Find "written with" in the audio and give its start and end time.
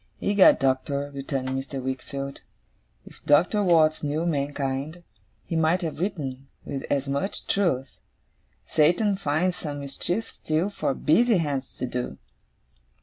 5.99-6.81